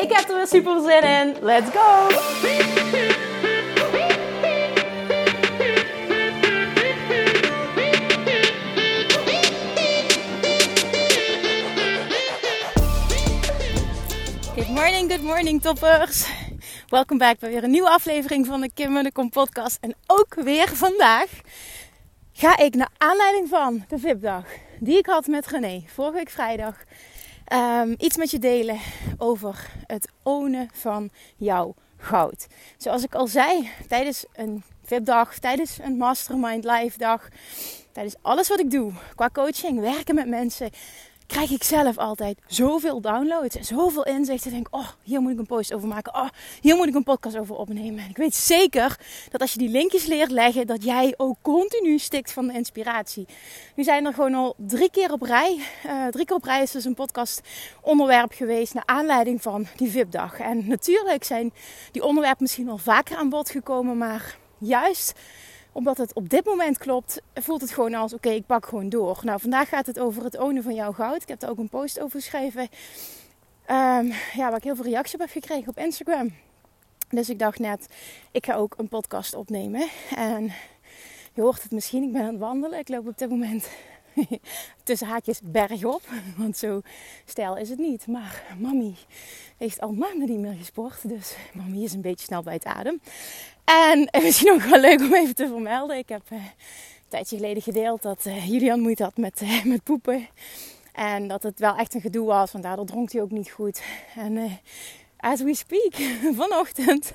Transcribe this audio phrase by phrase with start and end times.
[0.00, 1.36] Ik heb er weer super zin in.
[1.40, 2.08] Let's go!
[14.54, 16.28] Good morning, good morning toppers.
[16.88, 19.78] Welkom bij weer een nieuwe aflevering van de Kim en de Kom podcast.
[19.80, 21.28] En ook weer vandaag
[22.32, 24.44] ga ik naar aanleiding van de VIP-dag
[24.78, 26.76] die ik had met René vorige week vrijdag
[27.52, 28.78] um, iets met je delen
[29.18, 32.46] over het ownen van jouw goud.
[32.76, 37.28] Zoals ik al zei, tijdens een VIP-dag, tijdens een Mastermind Live dag,
[37.92, 40.70] tijdens alles wat ik doe qua coaching, werken met mensen,
[41.30, 44.50] krijg ik zelf altijd zoveel downloads en zoveel inzichten.
[44.50, 46.14] Denk, oh, hier moet ik een post over maken.
[46.14, 46.28] Oh,
[46.60, 48.04] hier moet ik een podcast over opnemen.
[48.04, 48.98] En ik weet zeker
[49.30, 53.26] dat als je die linkjes leert leggen, dat jij ook continu stikt van de inspiratie.
[53.74, 55.58] Nu zijn er gewoon al drie keer op rij.
[55.86, 57.40] Uh, drie keer op rij is dus een podcast
[57.80, 60.38] onderwerp geweest naar aanleiding van die VIP-dag.
[60.38, 61.52] En natuurlijk zijn
[61.90, 65.12] die onderwerpen misschien al vaker aan bod gekomen, maar juist
[65.72, 69.20] omdat het op dit moment klopt, voelt het gewoon als: oké, ik pak gewoon door.
[69.22, 71.22] Nou, vandaag gaat het over het ownen van jouw goud.
[71.22, 72.62] Ik heb er ook een post over geschreven.
[73.70, 76.34] Um, ja, waar ik heel veel reacties op heb gekregen op Instagram.
[77.08, 77.86] Dus ik dacht net,
[78.30, 79.88] ik ga ook een podcast opnemen.
[80.16, 80.52] En
[81.34, 82.78] je hoort het misschien, ik ben aan het wandelen.
[82.78, 83.68] Ik loop op dit moment
[84.84, 86.02] tussen haakjes bergop.
[86.36, 86.80] Want zo
[87.24, 88.06] stijl is het niet.
[88.06, 88.96] Maar mami
[89.56, 91.08] heeft al maanden niet meer gesport.
[91.08, 93.00] Dus mami is een beetje snel bij het adem.
[93.64, 95.98] En misschien ook wel leuk om even te vermelden.
[95.98, 99.82] Ik heb uh, een tijdje geleden gedeeld dat uh, Julian moeite had met, uh, met
[99.82, 100.28] poepen.
[100.92, 103.82] En dat het wel echt een gedoe was, want daardoor dronk hij ook niet goed.
[104.14, 104.60] En
[105.16, 105.94] as we speak,
[106.40, 107.12] vanochtend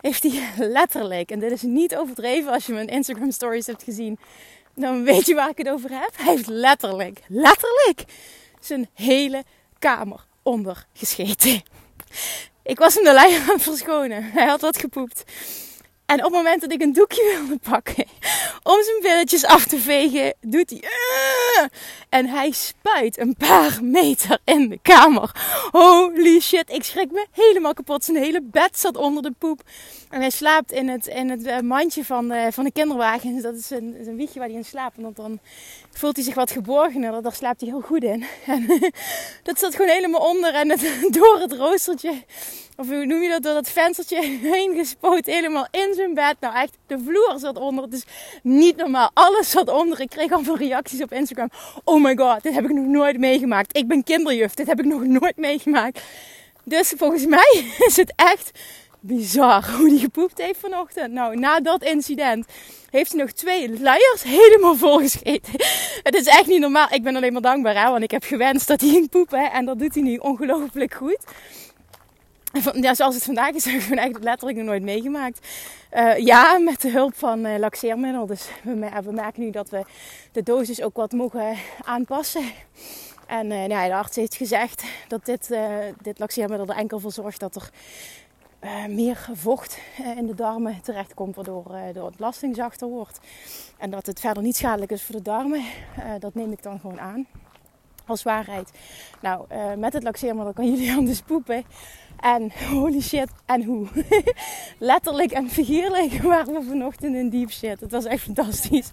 [0.00, 4.18] heeft hij letterlijk, en dit is niet overdreven als je mijn Instagram stories hebt gezien,
[4.74, 6.10] dan weet je waar ik het over heb.
[6.16, 8.04] Hij heeft letterlijk, letterlijk
[8.60, 9.44] zijn hele
[9.78, 11.62] kamer ondergescheten.
[12.62, 14.24] Ik was hem de lijn aan verschonen.
[14.24, 15.24] Hij had wat gepoept.
[16.06, 18.06] En op het moment dat ik een doekje wilde pakken
[18.62, 20.82] om zijn billetjes af te vegen, doet hij.
[22.14, 25.30] En hij spuit een paar meter in de kamer.
[25.70, 28.04] Holy shit, ik schrik me helemaal kapot.
[28.04, 29.62] Zijn hele bed zat onder de poep.
[30.10, 33.42] En hij slaapt in het, in het eh, mandje van de, van de kinderwagen.
[33.42, 34.96] Dat is een, een wiegje waar hij in slaapt.
[34.96, 35.38] Want dan
[35.90, 37.22] voelt hij zich wat geborgener.
[37.22, 38.24] Daar slaapt hij heel goed in.
[38.46, 38.92] En
[39.42, 40.54] dat zat gewoon helemaal onder.
[40.54, 42.22] En het, door het roostertje
[42.76, 44.22] of hoe noem je dat, door dat venstertje
[44.52, 46.36] heen gespoot, helemaal in zijn bed.
[46.40, 47.84] Nou echt, de vloer zat onder.
[47.84, 48.04] Het is
[48.42, 49.10] niet normaal.
[49.14, 50.00] Alles zat onder.
[50.00, 51.50] Ik kreeg allemaal reacties op Instagram.
[51.84, 53.76] Oh my god, dit heb ik nog nooit meegemaakt.
[53.76, 56.00] Ik ben kinderjuf, dit heb ik nog nooit meegemaakt.
[56.64, 58.50] Dus volgens mij is het echt
[59.00, 61.12] bizar hoe die gepoept heeft vanochtend.
[61.12, 62.46] Nou, na dat incident
[62.90, 65.52] heeft hij nog twee luiers helemaal volgescheten.
[66.08, 66.86] Het is echt niet normaal.
[66.90, 69.52] Ik ben alleen maar dankbaar, hè, want ik heb gewenst dat hij ging poepen.
[69.52, 71.24] En dat doet hij nu ongelooflijk goed
[72.72, 75.46] ja, zoals het vandaag is, heb ik eigenlijk letterlijk nog nooit meegemaakt.
[75.92, 78.26] Uh, ja, met de hulp van uh, laxeermiddel.
[78.26, 79.84] Dus we, we, merken nu dat we
[80.32, 82.44] de dosis ook wat mogen aanpassen.
[83.26, 85.56] En uh, nou, de arts heeft gezegd dat dit,
[86.02, 87.70] dit laxeermiddel er enkel voor zorgt dat er
[88.88, 89.78] meer vocht
[90.16, 93.20] in de darmen terechtkomt, waardoor de ontlasting zachter wordt.
[93.78, 95.64] En dat het verder niet schadelijk is voor de darmen.
[96.18, 97.26] dat neem ik dan gewoon aan
[98.06, 98.70] als waarheid.
[99.20, 99.46] Nou,
[99.78, 101.64] met het laxeermiddel kan jullie anders poepen.
[102.24, 103.86] En holy shit, en hoe.
[104.78, 107.80] Letterlijk en figuurlijk waren we vanochtend in deep shit.
[107.80, 108.90] Het was echt fantastisch.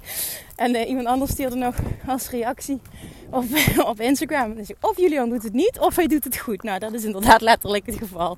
[0.55, 1.75] En uh, iemand anders stuurde nog
[2.07, 2.81] als reactie
[3.29, 3.43] op,
[3.85, 4.55] op Instagram.
[4.55, 6.63] Dus of Julian doet het niet, of hij doet het goed.
[6.63, 8.37] Nou, dat is inderdaad letterlijk het geval.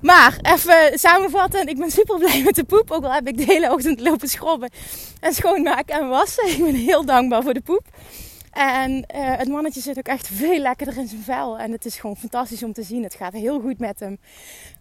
[0.00, 1.66] Maar even samenvatten.
[1.66, 2.90] Ik ben super blij met de poep.
[2.90, 4.70] Ook al heb ik de hele ochtend lopen schrobben
[5.20, 6.48] en schoonmaken en wassen.
[6.48, 7.84] Ik ben heel dankbaar voor de poep.
[8.52, 11.58] En uh, het mannetje zit ook echt veel lekkerder in zijn vel.
[11.58, 13.02] En het is gewoon fantastisch om te zien.
[13.02, 14.18] Het gaat heel goed met hem.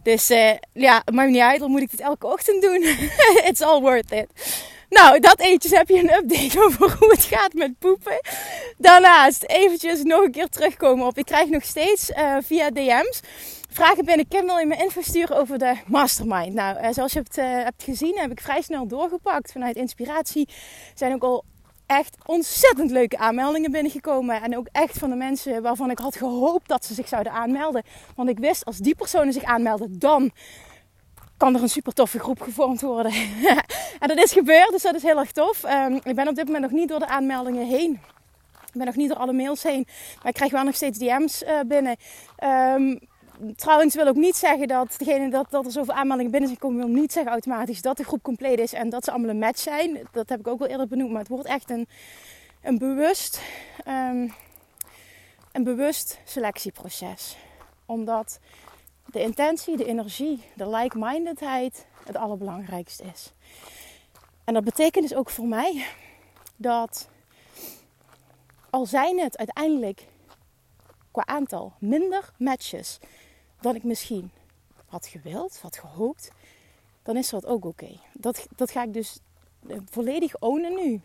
[0.04, 1.60] Dus uh, ja, het maakt niet uit.
[1.60, 2.84] Dan moet ik dit elke ochtend doen.
[3.50, 4.28] It's all worth it.
[4.90, 8.19] Nou, dat eetjes heb je een update over hoe het gaat met poepen.
[8.78, 11.18] Daarnaast eventjes nog een keer terugkomen op.
[11.18, 13.22] Ik krijg nog steeds uh, via DM's
[13.69, 14.25] vragen binnen.
[14.30, 16.54] Wil je me info sturen over de mastermind.
[16.54, 19.52] Nou, zoals je hebt, hebt gezien heb ik vrij snel doorgepakt.
[19.52, 20.50] Vanuit inspiratie
[20.96, 21.44] zijn ook al
[21.88, 24.42] echt ontzettend leuke aanmeldingen binnengekomen.
[24.42, 27.84] En ook echt van de mensen waarvan ik had gehoopt dat ze zich zouden aanmelden.
[28.16, 30.31] Want ik wist, als die personen zich aanmelden, dan
[31.38, 33.12] kan er een super toffe groep gevormd worden.
[34.00, 35.63] en dat is gebeurd, dus dat is heel erg tof.
[35.63, 37.92] Um, ik ben op dit moment nog niet door de aanmeldingen heen.
[38.66, 39.88] Ik ben nog niet door alle mails heen.
[40.18, 41.95] Maar ik krijg wel nog steeds DM's eh, binnen.
[42.75, 43.00] Um,
[43.56, 46.78] trouwens wil ook niet zeggen dat, degene dat, dat er zoveel aanmeldingen binnen zijn komen,
[46.78, 49.60] wil niet zeggen automatisch dat de groep compleet is en dat ze allemaal een match
[49.60, 50.07] zijn.
[50.12, 51.88] Dat heb ik ook wel eerder benoemd, maar het wordt echt een,
[52.62, 53.42] een bewust,
[53.88, 54.34] um,
[55.51, 57.38] een bewust selectieproces.
[57.86, 58.39] Omdat
[59.06, 63.33] de intentie, de energie, de like-mindedheid het allerbelangrijkste is.
[64.44, 65.86] En dat betekent dus ook voor mij
[66.56, 67.10] dat
[68.69, 70.06] al zijn het uiteindelijk
[71.12, 73.00] qua aantal minder matches
[73.62, 74.31] dan ik misschien
[74.86, 76.31] had gewild, had gehoopt,
[77.04, 78.00] dan is dat ook oké.
[78.13, 79.19] Dat, dat ga ik dus
[79.68, 81.01] eh, volledig ownen nu.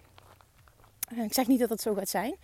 [1.09, 2.35] Eh, ik zeg niet dat dat zo gaat zijn,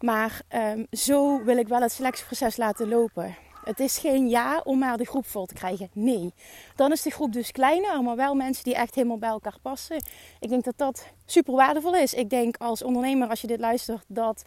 [0.00, 3.36] maar um, zo wil ik wel het selectieproces laten lopen.
[3.64, 5.90] Het is geen ja om maar de groep vol te krijgen.
[5.92, 6.34] Nee.
[6.76, 9.96] Dan is de groep dus kleiner, maar wel mensen die echt helemaal bij elkaar passen.
[10.40, 12.14] Ik denk dat dat super waardevol is.
[12.14, 14.44] Ik denk als ondernemer, als je dit luistert, dat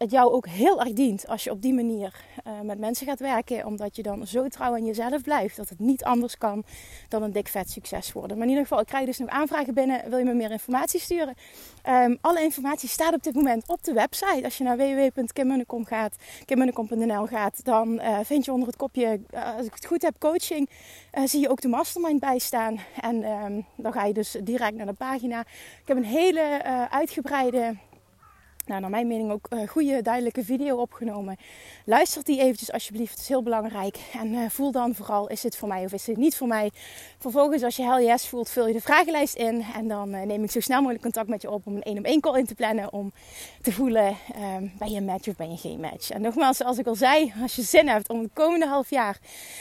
[0.00, 2.14] het jou ook heel erg dient als je op die manier
[2.46, 3.66] uh, met mensen gaat werken.
[3.66, 6.64] Omdat je dan zo trouw aan jezelf blijft dat het niet anders kan
[7.08, 8.36] dan een dik vet succes worden.
[8.36, 10.10] Maar in ieder geval, ik krijg dus nog aanvragen binnen.
[10.10, 11.34] Wil je me meer informatie sturen?
[11.88, 14.44] Um, alle informatie staat op dit moment op de website.
[14.44, 19.56] Als je naar www.kimmunnekom gaat, kimmunnekom.nl gaat, dan uh, vind je onder het kopje, uh,
[19.56, 20.68] als ik het goed heb, coaching,
[21.24, 22.80] zie je ook de mastermind bij staan.
[23.00, 25.40] En um, dan ga je dus direct naar de pagina.
[25.80, 27.74] Ik heb een hele uitgebreide
[28.70, 31.36] nou, naar mijn mening ook een goede, duidelijke video opgenomen.
[31.84, 33.98] Luister die eventjes alsjeblieft, het is heel belangrijk.
[34.12, 36.70] En uh, voel dan vooral, is dit voor mij of is dit niet voor mij?
[37.18, 39.64] Vervolgens, als je hell yes voelt, vul je de vragenlijst in.
[39.74, 41.98] En dan uh, neem ik zo snel mogelijk contact met je op om een één
[41.98, 42.92] op één call in te plannen.
[42.92, 43.12] Om
[43.62, 44.16] te voelen,
[44.56, 46.10] um, ben je een match of ben je geen match?
[46.10, 49.18] En nogmaals, zoals ik al zei, als je zin hebt om het komende half jaar,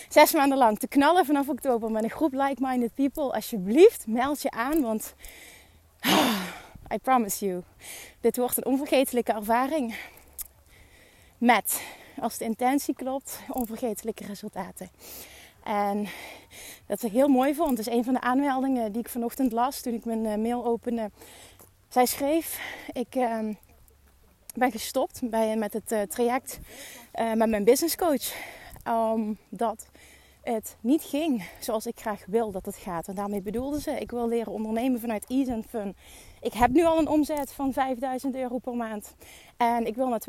[0.09, 3.33] zes maanden lang, te knallen vanaf oktober met een groep like-minded people.
[3.33, 5.13] Alsjeblieft, meld je aan, want...
[6.93, 7.63] I promise you.
[8.19, 9.95] Dit wordt een onvergetelijke ervaring.
[11.37, 11.81] Met,
[12.19, 14.89] als de intentie klopt, onvergetelijke resultaten.
[15.63, 16.07] En
[16.85, 17.79] dat ik heel mooi vond.
[17.79, 21.11] Is een van de aanmeldingen die ik vanochtend las toen ik mijn eh, mail opende.
[21.89, 22.61] Zij schreef:
[22.93, 23.39] Ik uh,
[24.55, 26.59] ben gestopt bij, met het uh, traject
[27.19, 28.33] uh, met mijn business coach.
[28.85, 29.87] Omdat
[30.41, 33.07] het niet ging zoals ik graag wil dat het gaat.
[33.07, 35.95] En daarmee bedoelde ze: Ik wil leren ondernemen vanuit ease en fun.
[36.41, 39.15] Ik heb nu al een omzet van 5000 euro per maand.
[39.57, 40.21] En ik wil naar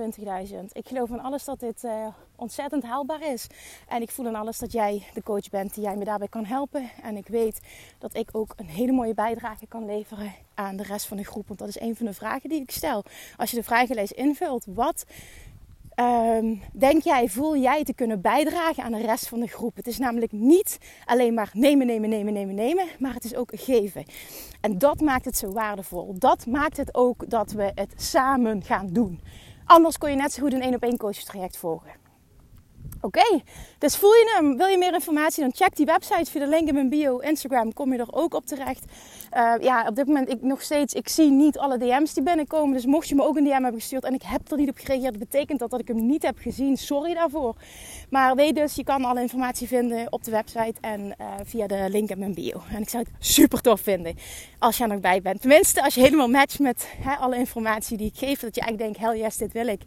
[0.49, 0.55] 20.000.
[0.73, 3.47] Ik geloof in alles dat dit uh, ontzettend haalbaar is.
[3.89, 6.45] En ik voel in alles dat jij de coach bent die jij me daarbij kan
[6.45, 6.91] helpen.
[7.03, 7.61] En ik weet
[7.99, 11.47] dat ik ook een hele mooie bijdrage kan leveren aan de rest van de groep.
[11.47, 13.05] Want dat is een van de vragen die ik stel.
[13.37, 15.05] Als je de vragenlijst invult, wat
[16.01, 19.77] Ehm, denk jij, voel jij te kunnen bijdragen aan de rest van de groep?
[19.77, 23.51] Het is namelijk niet alleen maar nemen, nemen, nemen, nemen, nemen, maar het is ook
[23.55, 24.05] geven.
[24.61, 26.15] En dat maakt het zo waardevol.
[26.19, 29.21] Dat maakt het ook dat we het samen gaan doen.
[29.65, 32.10] Anders kon je net zo goed een één op één coach traject volgen.
[33.03, 33.41] Oké,
[33.79, 34.57] dus voel je hem?
[34.57, 35.43] Wil je meer informatie?
[35.43, 37.19] Dan check die website via de link in mijn bio.
[37.19, 38.85] Instagram kom je er ook op terecht.
[39.37, 42.75] Uh, ja, op dit moment ik nog steeds, ik zie niet alle DM's die binnenkomen.
[42.75, 44.77] Dus mocht je me ook een DM hebben gestuurd en ik heb er niet op
[44.79, 46.77] gereageerd, betekent dat dat ik hem niet heb gezien.
[46.77, 47.55] Sorry daarvoor.
[48.11, 51.87] Maar weet dus, je kan alle informatie vinden op de website en uh, via de
[51.91, 52.63] link in mijn bio.
[52.75, 54.17] En ik zou het super tof vinden
[54.59, 55.41] als je er nog bij bent.
[55.41, 58.41] Tenminste, als je helemaal matcht met hè, alle informatie die ik geef.
[58.41, 59.81] Dat je eigenlijk denkt, hell yes, dit wil ik.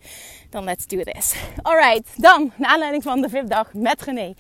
[0.50, 1.36] Dan let's do this.
[1.62, 4.33] Alright, dan, naar aanleiding van de VIP-dag met René.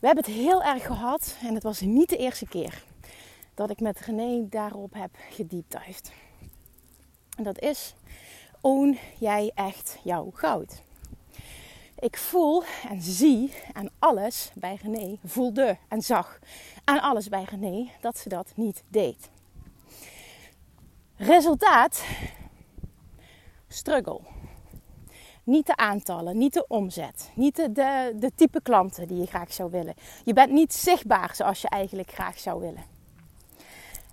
[0.00, 2.84] We hebben het heel erg gehad en het was niet de eerste keer
[3.54, 6.12] dat ik met René daarop heb gedieptuigd.
[7.36, 7.94] En dat is,
[8.60, 10.82] own jij echt jouw goud?
[11.98, 16.38] Ik voel en zie aan alles bij René, voelde en zag
[16.84, 19.30] aan alles bij René dat ze dat niet deed.
[21.16, 22.04] Resultaat:
[23.68, 24.39] struggle.
[25.44, 29.52] Niet de aantallen, niet de omzet, niet de, de, de type klanten die je graag
[29.52, 29.94] zou willen.
[30.24, 32.84] Je bent niet zichtbaar zoals je eigenlijk graag zou willen.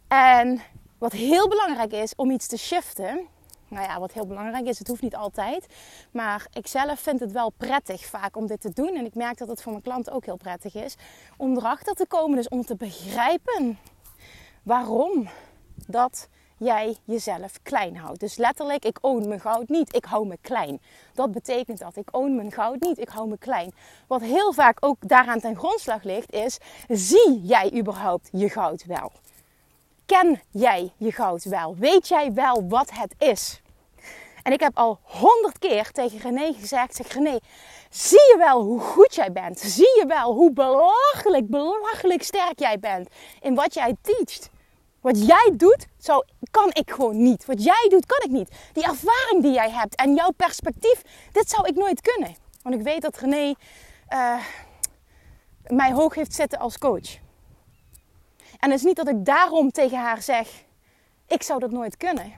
[0.08, 0.62] En
[0.98, 3.28] wat heel belangrijk is om iets te shiften,
[3.68, 5.66] nou ja, wat heel belangrijk is, het hoeft niet altijd.
[6.12, 8.96] Maar ik zelf vind het wel prettig vaak om dit te doen.
[8.96, 10.96] En ik merk dat het voor mijn klanten ook heel prettig is.
[11.38, 13.80] Om erachter te komen, dus om te begrijpen
[14.64, 15.30] waarom
[15.88, 18.20] dat jij jezelf klein houdt.
[18.20, 20.82] Dus letterlijk, ik own mijn goud niet, ik hou me klein.
[21.14, 21.96] Dat betekent dat.
[21.96, 23.74] Ik own mijn goud niet, ik hou me klein.
[24.08, 29.12] Wat heel vaak ook daaraan ten grondslag ligt, is: zie jij überhaupt je goud wel?
[30.08, 31.76] ken jij je goud wel?
[31.76, 33.62] Weet jij wel wat het is?
[34.44, 37.40] En ik heb al honderd keer tegen René gezegd: zeg René,
[37.90, 39.60] zie je wel hoe goed jij bent?
[39.60, 43.10] Zie je wel hoe belachelijk, belachelijk sterk jij bent
[43.42, 44.50] in wat jij teacht?
[45.08, 47.46] Wat jij doet, zo kan ik gewoon niet.
[47.46, 48.52] Wat jij doet, kan ik niet.
[48.74, 52.36] Die ervaring die jij hebt en jouw perspectief, dit zou ik nooit kunnen.
[52.62, 53.54] Want ik weet dat René
[54.14, 54.40] uh,
[55.68, 57.10] mij hoog heeft zitten als coach.
[58.60, 60.50] En het is niet dat ik daarom tegen haar zeg:
[61.28, 62.34] ik zou dat nooit kunnen.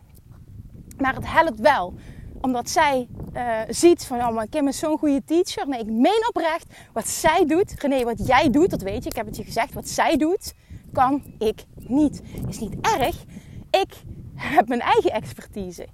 [0.98, 1.94] Maar het helpt wel,
[2.42, 5.68] omdat zij uh, ziet van, oh, maar Kim is zo'n goede teacher.
[5.68, 7.74] Nee, ik meen oprecht wat zij doet.
[7.78, 9.10] René, wat jij doet, dat weet je.
[9.10, 9.74] Ik heb het je gezegd.
[9.74, 10.54] Wat zij doet,
[10.92, 12.22] kan ik niet.
[12.48, 13.24] Is niet erg.
[13.72, 13.94] Ik
[14.36, 15.88] heb mijn eigen expertise.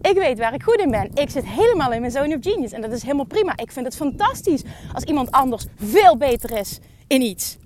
[0.00, 1.10] Ik weet waar ik goed in ben.
[1.14, 2.72] Ik zit helemaal in mijn zone of genius.
[2.72, 3.56] En dat is helemaal prima.
[3.56, 4.62] Ik vind het fantastisch
[4.94, 7.58] als iemand anders veel beter is in iets.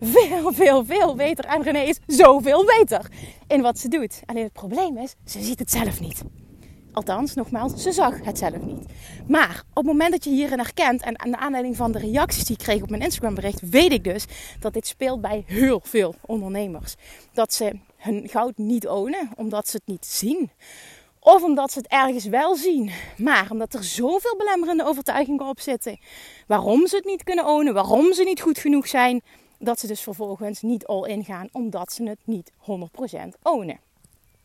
[0.00, 1.44] Veel, veel, veel beter.
[1.44, 3.10] En René is zoveel beter
[3.46, 4.22] in wat ze doet.
[4.26, 6.22] Alleen het probleem is, ze ziet het zelf niet.
[6.94, 8.84] Althans, nogmaals, ze zag het zelf niet.
[9.26, 12.44] Maar op het moment dat je hierin herkent, en aan de aanleiding van de reacties
[12.44, 14.24] die ik kreeg op mijn Instagram bericht, weet ik dus
[14.60, 16.94] dat dit speelt bij heel veel ondernemers.
[17.32, 20.50] Dat ze hun goud niet ownen, omdat ze het niet zien.
[21.20, 25.98] Of omdat ze het ergens wel zien, maar omdat er zoveel belemmerende overtuigingen op zitten.
[26.46, 29.22] Waarom ze het niet kunnen ownen, waarom ze niet goed genoeg zijn,
[29.58, 32.54] dat ze dus vervolgens niet all in gaan, omdat ze het niet 100%
[33.42, 33.78] ownen.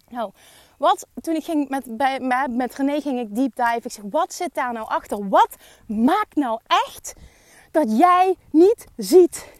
[0.09, 0.31] Nou,
[0.79, 2.19] wat, toen ik ging met, bij,
[2.49, 3.81] met René ging ik deep dive.
[3.83, 5.29] Ik zeg, wat zit daar nou achter?
[5.29, 5.55] Wat
[5.87, 7.13] maakt nou echt
[7.71, 9.57] dat jij niet ziet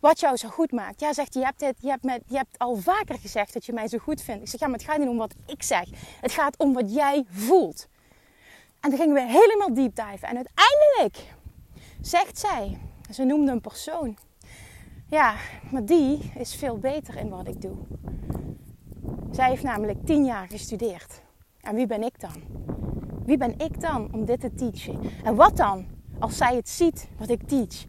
[0.00, 1.00] wat jou zo goed maakt?
[1.00, 3.72] Ja, zegt hij, je hebt, je, hebt met, je hebt al vaker gezegd dat je
[3.72, 4.42] mij zo goed vindt.
[4.42, 5.88] Ik zeg, ja, maar het gaat niet om wat ik zeg.
[6.20, 7.88] Het gaat om wat jij voelt.
[8.80, 10.26] En toen gingen we helemaal deep dive.
[10.26, 11.34] En uiteindelijk
[12.00, 12.78] zegt zij,
[13.10, 14.16] ze noemde een persoon.
[15.08, 15.34] Ja,
[15.70, 17.76] maar die is veel beter in wat ik doe.
[19.30, 21.22] Zij heeft namelijk tien jaar gestudeerd.
[21.60, 22.42] En wie ben ik dan?
[23.24, 25.00] Wie ben ik dan om dit te teachen?
[25.24, 25.86] En wat dan
[26.18, 27.84] als zij het ziet wat ik teach?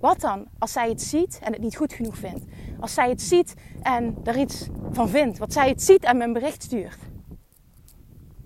[0.00, 2.44] Wat dan als zij het ziet en het niet goed genoeg vindt?
[2.80, 5.38] Als zij het ziet en er iets van vindt.
[5.38, 6.98] Wat zij het ziet en mijn bericht stuurt.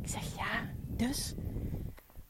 [0.02, 1.35] Ik zeg ja, dus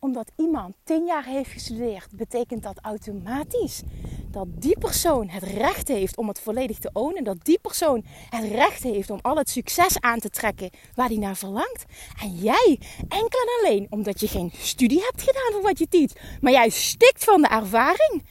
[0.00, 3.83] omdat iemand tien jaar heeft gestudeerd, betekent dat automatisch
[4.30, 7.25] dat die persoon het recht heeft om het volledig te ownen.
[7.25, 11.16] Dat die persoon het recht heeft om al het succes aan te trekken waar hij
[11.16, 11.85] naar verlangt.
[12.23, 12.78] En jij,
[13.09, 16.69] enkel en alleen omdat je geen studie hebt gedaan voor wat je teach, maar jij
[16.69, 18.23] stikt van de ervaring.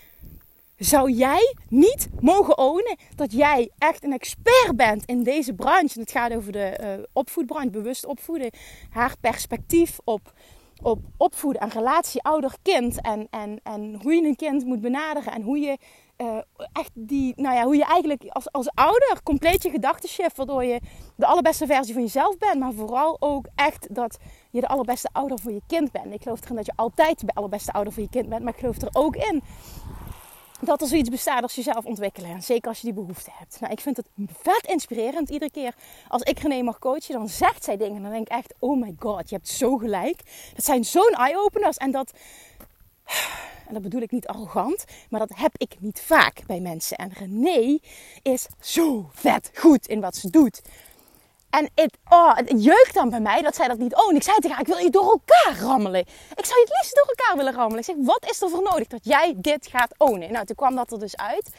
[0.80, 5.96] Zou jij niet mogen ownen dat jij echt een expert bent in deze branche?
[5.96, 8.52] En het gaat over de uh, opvoedbranche, bewust opvoeden.
[8.90, 10.34] Haar perspectief op
[10.82, 13.02] op opvoeden en relatie ouder-kind.
[13.02, 15.34] En, en, en hoe je een kind moet benaderen.
[15.34, 15.78] En hoe je
[16.18, 16.38] uh,
[16.72, 20.38] echt die, nou ja, hoe je eigenlijk als, als ouder compleet je gedachten shift.
[20.38, 20.80] Waardoor je
[21.16, 22.60] de allerbeste versie van jezelf bent.
[22.60, 24.18] Maar vooral ook echt dat
[24.52, 26.14] je de allerbeste ouder voor je kind bent.
[26.14, 28.44] Ik geloof erin dat je altijd de allerbeste ouder voor je kind bent.
[28.44, 29.44] Maar ik geloof er ook in
[30.60, 32.30] dat er zoiets bestaat als jezelf ontwikkelen.
[32.30, 33.60] En zeker als je die behoefte hebt.
[33.60, 34.08] Nou, ik vind het
[34.42, 35.30] vet inspirerend.
[35.30, 35.76] Iedere keer
[36.08, 37.96] als ik René mag coachen, dan zegt zij dingen.
[37.96, 40.22] En dan denk ik echt, oh my god, je hebt zo gelijk.
[40.56, 41.78] Dat zijn zo'n eye-openers.
[41.78, 42.14] En dat,
[43.68, 46.98] en dat bedoel ik niet arrogant, maar dat heb ik niet vaak bij mensen.
[46.98, 47.80] En René
[48.22, 50.62] is zo vet goed in wat ze doet.
[51.50, 54.14] En het, oh, het jeukt dan bij mij dat zij dat niet oh.
[54.14, 56.02] Ik zei tegen haar, ik wil je door elkaar rammelen.
[56.36, 57.80] Ik zou je het liefst door elkaar willen rammelen.
[57.80, 60.32] Ik zeg, wat is er voor nodig dat jij dit gaat ownen?
[60.32, 61.50] Nou, toen kwam dat er dus uit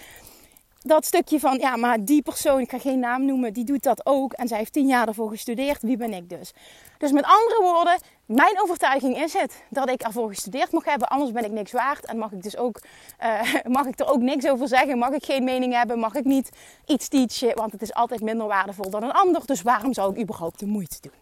[0.83, 4.07] dat stukje van, ja, maar die persoon, ik ga geen naam noemen, die doet dat
[4.07, 4.33] ook.
[4.33, 5.83] En zij heeft tien jaar ervoor gestudeerd.
[5.83, 6.53] Wie ben ik dus?
[6.99, 11.09] Dus met andere woorden, mijn overtuiging is het dat ik ervoor gestudeerd mag hebben.
[11.09, 12.07] Anders ben ik niks waard.
[12.07, 12.81] En mag ik dus ook,
[13.23, 14.99] uh, mag ik er ook niks over zeggen.
[14.99, 15.99] Mag ik geen mening hebben.
[15.99, 16.51] Mag ik niet
[16.87, 17.57] iets teachen.
[17.57, 19.47] Want het is altijd minder waardevol dan een ander.
[19.47, 21.13] Dus waarom zou ik überhaupt de moeite doen?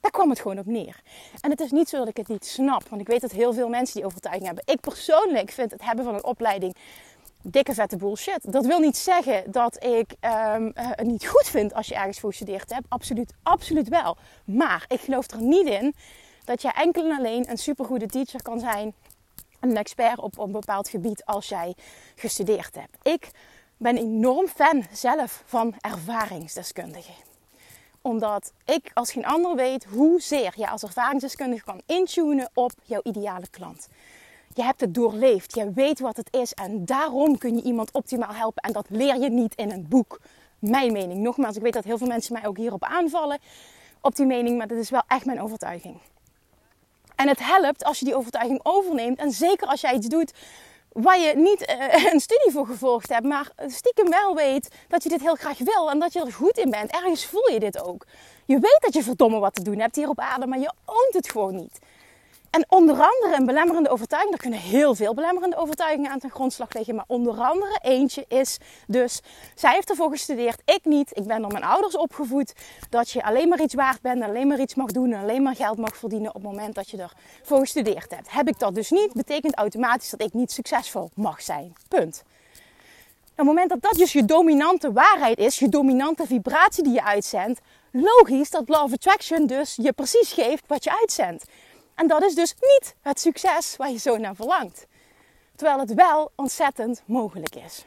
[0.00, 1.00] Daar kwam het gewoon op neer.
[1.40, 2.88] En het is niet zo dat ik het niet snap.
[2.88, 4.64] Want ik weet dat heel veel mensen die overtuiging hebben.
[4.66, 6.76] Ik persoonlijk vind het hebben van een opleiding
[7.42, 8.52] dikke vette bullshit.
[8.52, 12.30] Dat wil niet zeggen dat ik um, het niet goed vind als je ergens voor
[12.30, 12.86] gestudeerd hebt.
[12.88, 14.16] Absoluut, absoluut wel.
[14.44, 15.94] Maar ik geloof er niet in
[16.44, 18.94] dat je enkel en alleen een supergoede teacher kan zijn.
[19.60, 21.74] Een expert op, op een bepaald gebied als jij
[22.14, 22.96] gestudeerd hebt.
[23.02, 23.30] Ik
[23.76, 27.14] ben enorm fan zelf van ervaringsdeskundigen
[28.02, 33.48] omdat ik als geen ander weet hoezeer je als ervaringsdeskundige kan intunen op jouw ideale
[33.50, 33.88] klant.
[34.54, 35.54] Je hebt het doorleefd.
[35.54, 36.52] Je weet wat het is.
[36.52, 38.62] En daarom kun je iemand optimaal helpen.
[38.62, 40.20] En dat leer je niet in een boek.
[40.58, 41.20] Mijn mening.
[41.20, 43.38] Nogmaals, ik weet dat heel veel mensen mij ook hierop aanvallen.
[44.00, 44.58] Op die mening.
[44.58, 45.98] Maar dat is wel echt mijn overtuiging.
[47.16, 49.18] En het helpt als je die overtuiging overneemt.
[49.18, 50.32] En zeker als jij iets doet
[50.92, 55.08] waar je niet uh, een studie voor gevolgd hebt, maar stiekem wel weet dat je
[55.08, 56.90] dit heel graag wil en dat je er goed in bent.
[56.90, 58.06] Ergens voel je dit ook.
[58.44, 61.14] Je weet dat je verdomme wat te doen hebt hier op aarde, maar je oont
[61.14, 61.78] het gewoon niet.
[62.52, 66.72] En onder andere een belemmerende overtuiging, er kunnen heel veel belemmerende overtuigingen aan ten grondslag
[66.72, 69.20] liggen, maar onder andere eentje is dus,
[69.54, 72.54] zij heeft ervoor gestudeerd, ik niet, ik ben door mijn ouders opgevoed,
[72.90, 75.56] dat je alleen maar iets waard bent, alleen maar iets mag doen en alleen maar
[75.56, 77.08] geld mag verdienen op het moment dat je
[77.40, 78.32] ervoor gestudeerd hebt.
[78.32, 81.72] Heb ik dat dus niet, betekent automatisch dat ik niet succesvol mag zijn.
[81.88, 82.22] Punt.
[83.32, 87.04] Op het moment dat dat dus je dominante waarheid is, je dominante vibratie die je
[87.04, 91.44] uitzendt, logisch dat Law of Attraction dus je precies geeft wat je uitzendt.
[91.94, 94.86] En dat is dus niet het succes waar je zo naar verlangt.
[95.56, 97.84] Terwijl het wel ontzettend mogelijk is.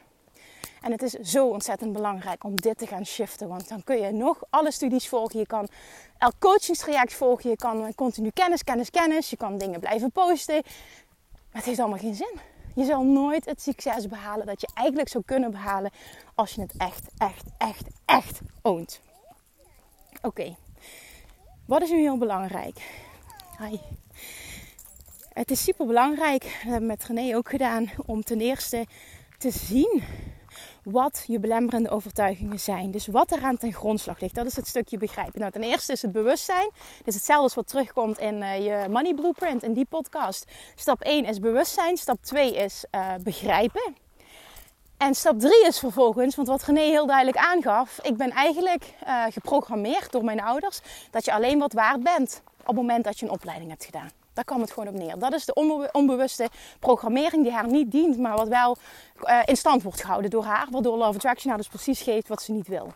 [0.82, 3.48] En het is zo ontzettend belangrijk om dit te gaan shiften.
[3.48, 5.40] Want dan kun je nog alle studies volgen.
[5.40, 5.68] Je kan
[6.18, 7.50] elk coachingstraject volgen.
[7.50, 9.30] Je kan continu kennis, kennis, kennis.
[9.30, 10.62] Je kan dingen blijven posten.
[11.34, 12.40] Maar het heeft allemaal geen zin.
[12.76, 15.92] Je zal nooit het succes behalen dat je eigenlijk zou kunnen behalen
[16.36, 19.02] als je het echt, echt, echt, echt oont.
[20.22, 20.56] Oké,
[21.66, 23.04] wat is nu heel belangrijk?
[23.60, 23.78] Hi.
[25.34, 28.86] Het is super belangrijk, dat hebben we met René ook gedaan, om ten eerste
[29.38, 30.04] te zien
[30.84, 32.92] wat je belemmerende overtuigingen zijn.
[32.92, 34.36] Dus wat eraan ten grondslag ligt.
[34.36, 35.40] Dat is het stukje begrijpen.
[35.40, 36.70] Nou, ten eerste is het bewustzijn.
[36.98, 40.46] Dit is hetzelfde als wat terugkomt in uh, je Money Blueprint, in die podcast.
[40.76, 41.98] Stap 1 is bewustzijn.
[41.98, 43.96] Stap 2 is uh, begrijpen.
[44.98, 49.24] En stap 3 is vervolgens, want wat René heel duidelijk aangaf, ik ben eigenlijk uh,
[49.30, 50.80] geprogrammeerd door mijn ouders
[51.12, 54.10] dat je alleen wat waard bent op het moment dat je een opleiding hebt gedaan.
[54.34, 55.20] Daar kwam het gewoon op neer.
[55.20, 58.78] Dat is de onbewuste programmering die haar niet dient, maar wat wel
[59.24, 60.68] uh, in stand wordt gehouden door haar.
[60.72, 62.94] Waardoor Love Attraction haar dus precies geeft wat ze niet wil.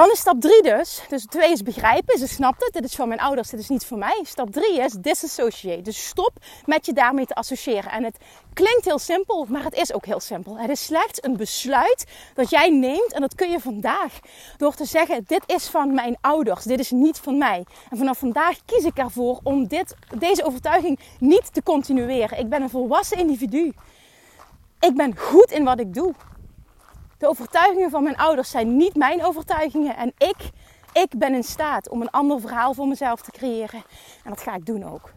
[0.00, 1.02] Dan is stap 3 dus.
[1.08, 2.18] Dus 2 is begrijpen.
[2.18, 2.72] Ze snapt het.
[2.72, 3.50] Dit is van mijn ouders.
[3.50, 4.20] Dit is niet voor mij.
[4.22, 5.82] Stap 3 is disassociate.
[5.82, 6.32] Dus stop
[6.64, 7.90] met je daarmee te associëren.
[7.90, 8.16] En het
[8.52, 10.58] klinkt heel simpel, maar het is ook heel simpel.
[10.58, 13.12] Het is slechts een besluit dat jij neemt.
[13.12, 14.18] En dat kun je vandaag.
[14.56, 16.64] Door te zeggen: Dit is van mijn ouders.
[16.64, 17.64] Dit is niet van mij.
[17.90, 22.38] En vanaf vandaag kies ik ervoor om dit, deze overtuiging niet te continueren.
[22.38, 23.72] Ik ben een volwassen individu.
[24.80, 26.14] Ik ben goed in wat ik doe.
[27.20, 29.96] De overtuigingen van mijn ouders zijn niet mijn overtuigingen.
[29.96, 30.50] En ik,
[30.92, 33.82] ik ben in staat om een ander verhaal voor mezelf te creëren.
[34.24, 35.12] En dat ga ik doen ook.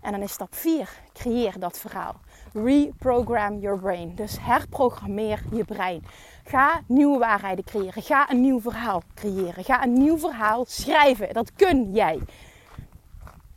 [0.00, 0.88] En dan is stap 4.
[1.12, 2.14] Creëer dat verhaal.
[2.52, 4.14] Reprogram your brain.
[4.14, 6.04] Dus herprogrammeer je brein.
[6.44, 8.02] Ga nieuwe waarheden creëren.
[8.02, 9.64] Ga een nieuw verhaal creëren.
[9.64, 11.34] Ga een nieuw verhaal schrijven.
[11.34, 12.20] Dat kun jij.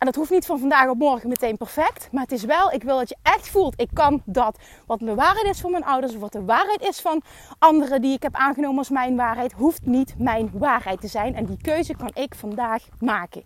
[0.04, 2.10] En dat hoeft niet van vandaag op morgen meteen perfect.
[2.12, 4.60] Maar het is wel, ik wil dat je echt voelt, ik kan dat.
[4.86, 7.22] Wat de waarheid is van mijn ouders, of wat de waarheid is van
[7.60, 11.36] anderen die ik heb aangenomen als mijn waarheid, hoeft niet mijn waarheid te zijn.
[11.36, 13.44] En die keuze kan ik vandaag maken.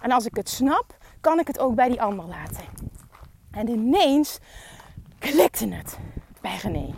[0.00, 2.64] En als ik het snap, kan ik het ook bij die ander laten.
[3.50, 4.38] En ineens
[5.18, 5.98] klikte het
[6.42, 6.94] bij René.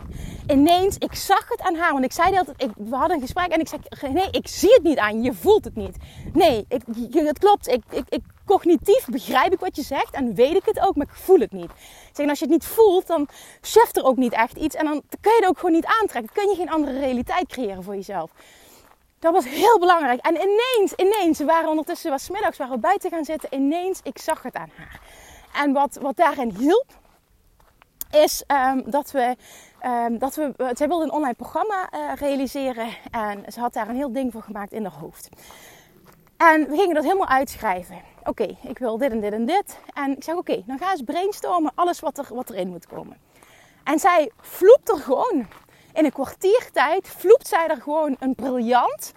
[0.47, 1.91] Ineens, ik zag het aan haar.
[1.91, 4.73] Want ik zei altijd, ik, we hadden een gesprek en ik zei, nee, ik zie
[4.73, 5.97] het niet aan je, voelt het niet.
[6.33, 6.81] Nee, ik,
[7.11, 10.95] het klopt, ik, ik, cognitief begrijp ik wat je zegt en weet ik het ook,
[10.95, 11.71] maar ik voel het niet.
[12.13, 13.27] Zeg, als je het niet voelt, dan
[13.61, 14.75] shift er ook niet echt iets.
[14.75, 16.33] En dan kun je het ook gewoon niet aantrekken.
[16.33, 18.31] Kun je geen andere realiteit creëren voor jezelf.
[19.19, 20.19] Dat was heel belangrijk.
[20.25, 23.53] En ineens, ineens, we waren ondertussen, was middags, waren we buiten gaan zitten.
[23.53, 24.99] Ineens, ik zag het aan haar.
[25.53, 26.85] En wat, wat daarin hielp,
[28.11, 29.35] is um, dat we.
[29.85, 32.87] Um, dat we zij wilde een online programma uh, realiseren.
[33.11, 35.29] En ze had daar een heel ding voor gemaakt in haar hoofd.
[36.37, 38.01] En we gingen dat helemaal uitschrijven.
[38.23, 39.79] Oké, ik wil dit en dit en dit.
[39.93, 41.71] En ik zeg: Oké, dan ga eens brainstormen.
[41.75, 43.17] Alles wat, er, wat erin moet komen.
[43.83, 45.47] En zij vloept er gewoon.
[45.93, 49.13] In een kwartiertijd vloept zij er gewoon een briljant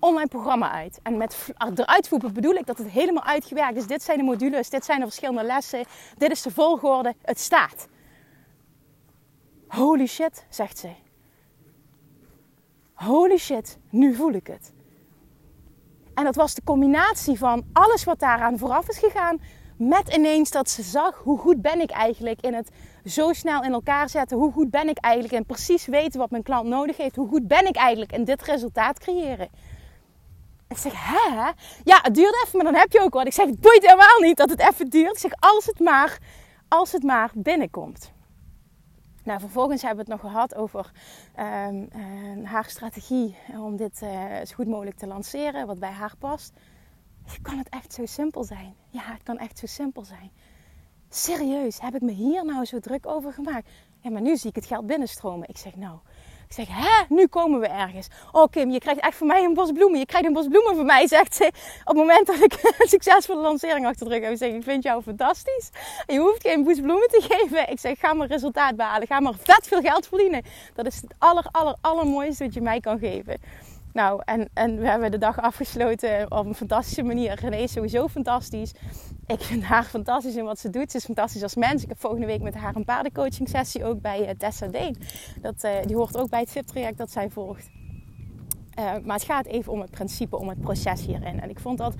[0.00, 1.00] online programma uit.
[1.02, 3.86] En met eruit voeren bedoel ik dat het helemaal uitgewerkt is.
[3.86, 5.84] Dit zijn de modules, dit zijn de verschillende lessen,
[6.18, 7.88] dit is de volgorde, het staat.
[9.68, 10.88] Holy shit, zegt ze.
[12.94, 14.72] Holy shit, nu voel ik het.
[16.14, 19.40] En dat was de combinatie van alles wat daaraan vooraf is gegaan,
[19.76, 22.70] met ineens dat ze zag hoe goed ben ik eigenlijk in het
[23.04, 24.38] zo snel in elkaar zetten.
[24.38, 27.16] Hoe goed ben ik eigenlijk in precies weten wat mijn klant nodig heeft.
[27.16, 29.48] Hoe goed ben ik eigenlijk in dit resultaat creëren.
[30.70, 31.50] Ik zeg, hè?
[31.84, 33.26] Ja, het duurt even, maar dan heb je ook wat.
[33.26, 35.12] Ik zeg, het boeit helemaal niet dat het even duurt.
[35.12, 36.18] Ik zeg, als het maar,
[36.68, 38.12] als het maar binnenkomt.
[39.24, 40.90] Nou, vervolgens hebben we het nog gehad over
[41.38, 44.10] um, uh, haar strategie om dit uh,
[44.44, 46.52] zo goed mogelijk te lanceren, wat bij haar past.
[47.42, 48.74] Kan het echt zo simpel zijn?
[48.88, 50.30] Ja, het kan echt zo simpel zijn.
[51.08, 53.68] Serieus, heb ik me hier nou zo druk over gemaakt?
[54.00, 55.48] Ja, maar nu zie ik het geld binnenstromen.
[55.48, 55.98] Ik zeg, nou,
[56.50, 58.08] Ik zeg, hè, nu komen we ergens.
[58.32, 59.98] Oh Kim, je krijgt echt van mij een bos bloemen.
[59.98, 61.44] Je krijgt een bos bloemen van mij, zegt ze.
[61.44, 64.36] Op het moment dat ik een succesvolle lancering achter de rug heb.
[64.36, 65.70] Zeg, ik vind jou fantastisch.
[66.06, 67.70] je hoeft geen bos bloemen te geven.
[67.70, 69.06] Ik zeg, ga maar resultaat behalen.
[69.06, 70.42] Ga maar vet veel geld verdienen.
[70.74, 73.40] Dat is het aller, aller, allermooiste wat je mij kan geven.
[73.92, 77.34] Nou, en, en we hebben de dag afgesloten op een fantastische manier.
[77.34, 78.72] René is sowieso fantastisch.
[79.26, 80.90] Ik vind haar fantastisch in wat ze doet.
[80.90, 81.82] Ze is fantastisch als mens.
[81.82, 84.96] Ik heb volgende week met haar een paardencoaching sessie ook bij uh, Tessa Deen.
[85.40, 87.70] Dat, uh, die hoort ook bij het VIP-traject dat zij volgt.
[88.78, 91.40] Uh, maar het gaat even om het principe, om het proces hierin.
[91.40, 91.94] En ik vond dat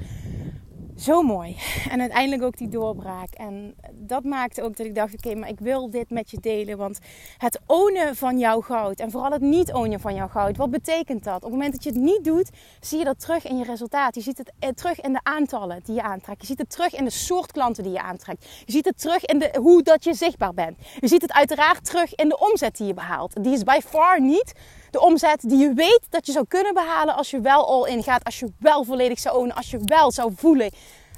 [1.01, 1.57] zo mooi.
[1.91, 3.35] En uiteindelijk ook die doorbraak.
[3.35, 6.79] En dat maakte ook dat ik dacht: oké, maar ik wil dit met je delen.
[6.79, 6.99] Want
[7.39, 11.25] het ownen van jouw goud en vooral het niet ownen van jouw goud, wat betekent
[11.25, 11.37] dat?
[11.37, 14.15] Op het moment dat je het niet doet, zie je dat terug in je resultaat.
[14.15, 16.41] Je ziet het eh, terug in de aantallen die je aantrekt.
[16.41, 18.45] Je ziet het terug in de soort klanten die je aantrekt.
[18.65, 20.79] Je ziet het terug in de, hoe dat je zichtbaar bent.
[21.01, 23.45] Je ziet het uiteraard terug in de omzet die je behaalt.
[23.45, 24.53] Die is by far niet
[24.91, 28.03] de omzet die je weet dat je zou kunnen behalen als je wel all in
[28.03, 30.71] gaat, als je wel volledig zou ownen, als je wel zou voelen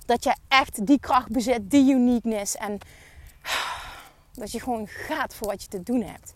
[0.06, 2.78] dat je echt die kracht bezit, die uniqueness en
[4.32, 6.34] dat je gewoon gaat voor wat je te doen hebt.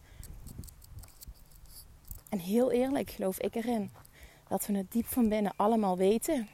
[2.29, 3.91] En heel eerlijk geloof ik erin
[4.49, 6.49] dat we het diep van binnen allemaal weten.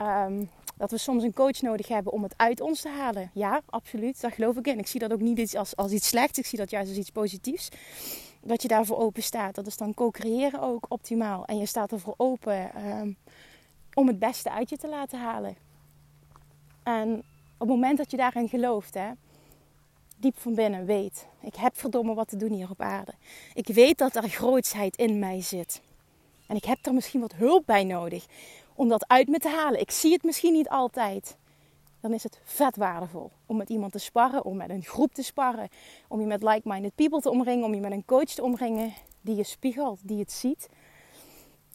[0.00, 3.30] Um, dat we soms een coach nodig hebben om het uit ons te halen.
[3.34, 4.20] Ja, absoluut.
[4.20, 4.78] Daar geloof ik in.
[4.78, 6.38] Ik zie dat ook niet als, als iets slechts.
[6.38, 7.68] Ik zie dat juist als iets positiefs
[8.46, 9.54] dat je daarvoor open staat.
[9.54, 11.44] Dat is dan co-creëren ook optimaal.
[11.44, 13.12] En je staat ervoor open ehm,
[13.94, 15.56] om het beste uit je te laten halen.
[16.82, 17.18] En
[17.58, 19.10] op het moment dat je daarin gelooft, hè,
[20.16, 23.12] diep van binnen weet, ik heb verdomme wat te doen hier op aarde.
[23.54, 25.80] Ik weet dat er grootsheid in mij zit.
[26.46, 28.26] En ik heb er misschien wat hulp bij nodig
[28.74, 29.80] om dat uit me te halen.
[29.80, 31.36] Ik zie het misschien niet altijd
[32.06, 35.22] dan is het vet waardevol om met iemand te sparren, om met een groep te
[35.22, 35.68] sparren,
[36.08, 39.36] om je met like-minded people te omringen, om je met een coach te omringen die
[39.36, 40.68] je spiegelt, die het ziet.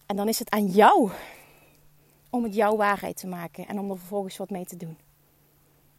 [0.06, 1.12] En dan is het aan jou
[2.30, 4.98] om het jouw waarheid te maken en om er vervolgens wat mee te doen.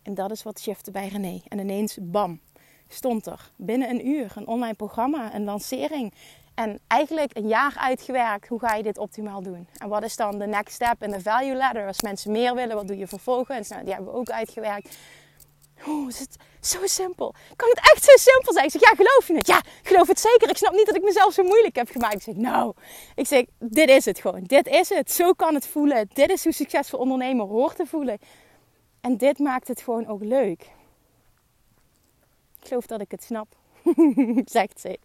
[0.02, 1.40] En dat is wat shifte bij René.
[1.48, 2.40] En ineens, bam,
[2.88, 6.14] stond er binnen een uur een online programma, een lancering.
[6.54, 9.68] En eigenlijk een jaar uitgewerkt, hoe ga je dit optimaal doen?
[9.76, 11.86] En wat is dan de next step in de value ladder?
[11.86, 13.68] Als mensen meer willen, wat doe je vervolgens?
[13.68, 14.96] Nou, die hebben we ook uitgewerkt.
[15.86, 17.34] Oeh, is het zo simpel?
[17.56, 18.64] Kan het echt zo simpel zijn?
[18.64, 19.46] Ik zeg, ja, geloof je het?
[19.46, 20.48] Ja, geloof het zeker.
[20.48, 22.14] Ik snap niet dat ik mezelf zo moeilijk heb gemaakt.
[22.14, 22.74] Ik zeg, nou,
[23.14, 24.42] ik zeg, dit is het gewoon.
[24.42, 25.12] Dit is het.
[25.12, 26.08] Zo kan het voelen.
[26.12, 28.18] Dit is hoe succesvol ondernemer hoort te voelen.
[29.00, 30.60] En dit maakt het gewoon ook leuk.
[32.60, 33.46] Ik geloof dat ik het snap,
[34.44, 34.98] zegt ze.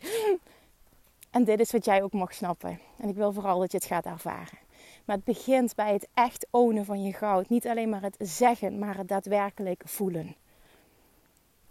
[1.37, 2.79] En dit is wat jij ook mag snappen.
[2.97, 4.57] En ik wil vooral dat je het gaat ervaren.
[5.05, 7.49] Maar het begint bij het echt ownen van je goud.
[7.49, 10.35] Niet alleen maar het zeggen, maar het daadwerkelijk voelen.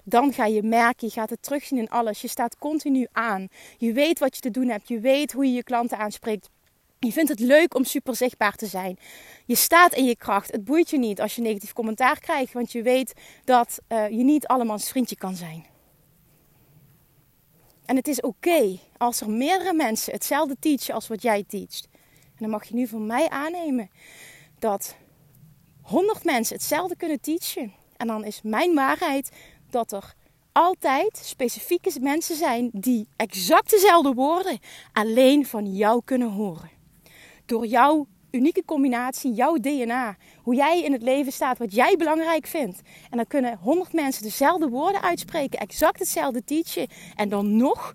[0.03, 2.21] Dan ga je merken, je gaat het terugzien in alles.
[2.21, 3.49] Je staat continu aan.
[3.79, 4.89] Je weet wat je te doen hebt.
[4.89, 6.49] Je weet hoe je je klanten aanspreekt.
[6.99, 8.99] Je vindt het leuk om super zichtbaar te zijn.
[9.45, 10.53] Je staat in je kracht.
[10.53, 13.13] Het boeit je niet als je negatief commentaar krijgt, want je weet
[13.45, 15.76] dat uh, je niet allemaal vriendje kan zijn.
[17.87, 21.89] En het is oké als er meerdere mensen hetzelfde teachen als wat jij teacht.
[22.13, 23.91] En dan mag je nu van mij aannemen
[24.59, 24.97] dat
[25.83, 27.73] 100 mensen hetzelfde kunnen teachen.
[27.97, 29.31] En dan is mijn waarheid
[29.71, 30.15] dat er
[30.53, 34.59] altijd specifieke mensen zijn die exact dezelfde woorden
[34.93, 36.71] alleen van jou kunnen horen.
[37.47, 40.17] Door jouw unieke combinatie, jouw DNA.
[40.43, 42.81] Hoe jij in het leven staat, wat jij belangrijk vindt.
[43.11, 46.87] En dan kunnen honderd mensen dezelfde woorden uitspreken, exact hetzelfde teachen.
[47.15, 47.95] En dan nog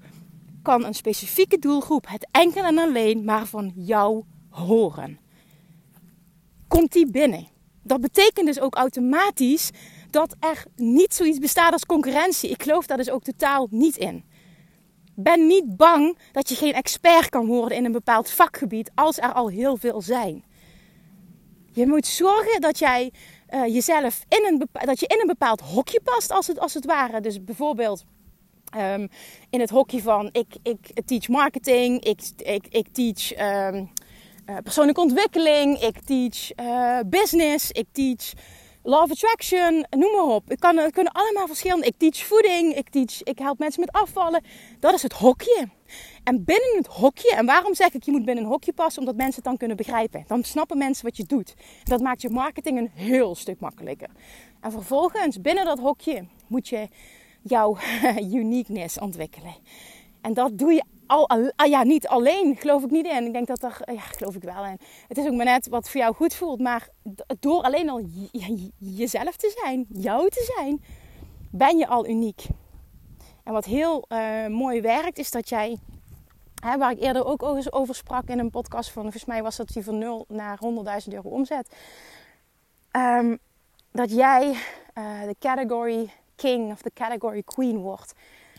[0.61, 5.19] kan een specifieke doelgroep het enkel en alleen maar van jou horen.
[6.67, 7.47] Komt die binnen?
[7.83, 9.69] Dat betekent dus ook automatisch
[10.09, 12.49] dat er niet zoiets bestaat als concurrentie.
[12.49, 14.23] Ik geloof daar dus ook totaal niet in.
[15.23, 19.33] Ben niet bang dat je geen expert kan worden in een bepaald vakgebied als er
[19.33, 20.43] al heel veel zijn.
[21.71, 23.11] Je moet zorgen dat jij
[23.53, 26.85] uh, jezelf in een, dat je in een bepaald hokje past, als het, als het
[26.85, 27.21] ware.
[27.21, 28.03] Dus bijvoorbeeld
[28.77, 29.09] um,
[29.49, 33.39] in het hokje van ik, ik teach marketing, ik, ik, ik teach
[33.73, 33.91] um,
[34.49, 38.33] uh, persoonlijke ontwikkeling, ik teach uh, business, ik teach
[38.83, 40.51] Law of Attraction, noem maar op.
[40.51, 41.85] Ik kan, het kunnen allemaal verschillende.
[41.85, 44.43] Ik teach voeding, ik, teach, ik help mensen met afvallen.
[44.79, 45.69] Dat is het hokje.
[46.23, 48.99] En binnen het hokje, en waarom zeg ik je moet binnen een hokje passen?
[48.99, 50.23] Omdat mensen het dan kunnen begrijpen.
[50.27, 51.53] Dan snappen mensen wat je doet.
[51.83, 54.09] Dat maakt je marketing een heel stuk makkelijker.
[54.61, 56.87] En vervolgens, binnen dat hokje, moet je
[57.41, 57.77] jouw
[58.41, 59.55] uniqueness ontwikkeren.
[60.21, 63.25] En dat doe je al, ah ja, niet alleen, geloof ik niet in.
[63.25, 64.77] Ik denk dat er, ja, geloof ik wel in.
[65.07, 66.59] Het is ook maar net wat voor jou goed voelt.
[66.59, 66.89] Maar
[67.39, 68.01] door alleen al
[68.77, 70.83] jezelf te zijn, jou te zijn,
[71.51, 72.43] ben je al uniek.
[73.43, 75.77] En wat heel uh, mooi werkt, is dat jij
[76.61, 79.67] Hè, waar ik eerder ook over sprak in een podcast van, volgens mij was dat
[79.67, 80.59] die van 0 naar
[81.07, 81.75] 100.000 euro omzet.
[82.91, 83.39] Um,
[83.91, 88.13] dat jij uh, de category king of de category queen wordt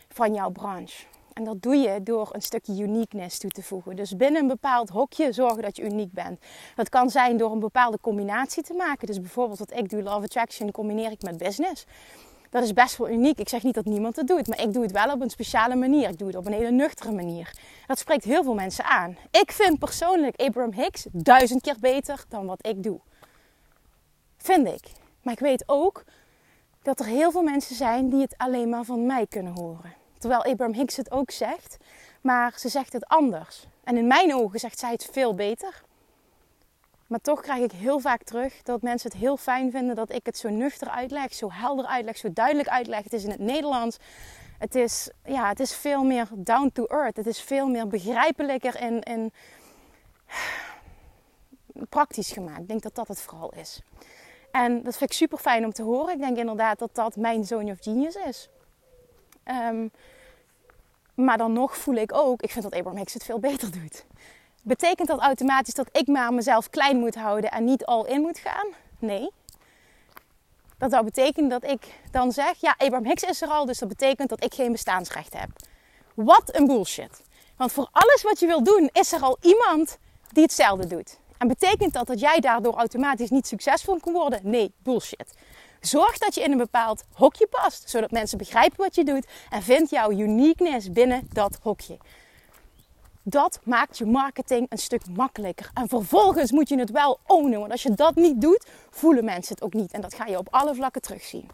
[0.08, 1.04] van jouw branche.
[1.32, 3.96] En dat doe je door een stukje uniqueness toe te voegen.
[3.96, 6.40] Dus binnen een bepaald hokje zorgen dat je uniek bent.
[6.74, 9.06] Dat kan zijn door een bepaalde combinatie te maken.
[9.06, 11.86] Dus bijvoorbeeld wat ik doe, Love Attraction, combineer ik met business.
[12.50, 13.38] Dat is best wel uniek.
[13.38, 15.74] Ik zeg niet dat niemand het doet, maar ik doe het wel op een speciale
[15.74, 16.08] manier.
[16.08, 17.52] Ik doe het op een hele nuchtere manier.
[17.86, 19.16] Dat spreekt heel veel mensen aan.
[19.30, 23.00] Ik vind persoonlijk Abraham Hicks duizend keer beter dan wat ik doe.
[24.36, 24.90] Vind ik.
[25.22, 26.04] Maar ik weet ook
[26.82, 30.01] dat er heel veel mensen zijn die het alleen maar van mij kunnen horen.
[30.22, 31.76] Terwijl Abraham Hicks het ook zegt,
[32.20, 33.66] maar ze zegt het anders.
[33.84, 35.82] En in mijn ogen zegt zij het veel beter.
[37.06, 40.26] Maar toch krijg ik heel vaak terug dat mensen het heel fijn vinden dat ik
[40.26, 43.02] het zo nuchter uitleg, zo helder uitleg, zo duidelijk uitleg.
[43.02, 43.98] Het is in het Nederlands.
[44.58, 47.16] Het is, ja, het is veel meer down to earth.
[47.16, 49.32] Het is veel meer begrijpelijker en, en
[51.88, 52.60] praktisch gemaakt.
[52.60, 53.80] Ik denk dat dat het vooral is.
[54.50, 56.14] En dat vind ik super fijn om te horen.
[56.14, 58.48] Ik denk inderdaad dat dat mijn zone of genius is.
[59.44, 59.90] Um,
[61.14, 64.04] maar dan nog voel ik ook, ik vind dat Abraham Hicks het veel beter doet.
[64.62, 68.38] Betekent dat automatisch dat ik maar mezelf klein moet houden en niet al in moet
[68.38, 68.66] gaan?
[68.98, 69.30] Nee.
[70.78, 73.88] Dat zou betekenen dat ik dan zeg, ja, Abraham Hicks is er al, dus dat
[73.88, 75.48] betekent dat ik geen bestaansrecht heb.
[76.14, 77.22] Wat een bullshit.
[77.56, 79.98] Want voor alles wat je wil doen, is er al iemand
[80.32, 81.18] die hetzelfde doet.
[81.38, 84.40] En betekent dat dat jij daardoor automatisch niet succesvol kan worden?
[84.42, 85.34] Nee, bullshit.
[85.82, 89.62] Zorg dat je in een bepaald hokje past, zodat mensen begrijpen wat je doet en
[89.62, 91.98] vind jouw uniqueness binnen dat hokje.
[93.22, 95.70] Dat maakt je marketing een stuk makkelijker.
[95.74, 99.54] En vervolgens moet je het wel ownen, want als je dat niet doet, voelen mensen
[99.54, 99.92] het ook niet.
[99.92, 101.48] En dat ga je op alle vlakken terugzien.